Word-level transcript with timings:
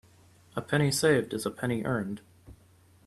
A 0.55 0.63
penny 0.63 0.89
saved 0.89 1.31
is 1.31 1.45
a 1.45 1.51
penny 1.51 1.83
earned. 1.83 2.21